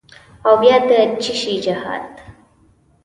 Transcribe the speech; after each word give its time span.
او 0.45 0.51
بیا 0.61 0.77
د 0.87 0.89
چیشي 1.23 1.55
جهاد؟ 1.65 2.05